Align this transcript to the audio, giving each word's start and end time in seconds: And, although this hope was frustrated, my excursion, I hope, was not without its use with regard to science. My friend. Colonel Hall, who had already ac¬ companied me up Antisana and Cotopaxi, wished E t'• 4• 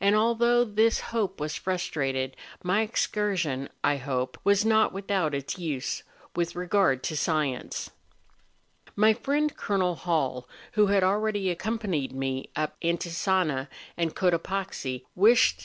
And, 0.00 0.14
although 0.14 0.62
this 0.64 1.00
hope 1.10 1.40
was 1.40 1.56
frustrated, 1.56 2.36
my 2.62 2.82
excursion, 2.82 3.68
I 3.82 3.96
hope, 3.96 4.38
was 4.44 4.64
not 4.64 4.92
without 4.92 5.34
its 5.34 5.58
use 5.58 6.04
with 6.36 6.54
regard 6.54 7.02
to 7.02 7.16
science. 7.16 7.90
My 8.94 9.12
friend. 9.12 9.56
Colonel 9.56 9.96
Hall, 9.96 10.48
who 10.74 10.86
had 10.86 11.02
already 11.02 11.52
ac¬ 11.52 11.58
companied 11.58 12.12
me 12.12 12.48
up 12.54 12.76
Antisana 12.80 13.66
and 13.96 14.14
Cotopaxi, 14.14 15.04
wished 15.16 15.54
E 15.54 15.56
t'• 15.56 15.56
4• 15.56 15.62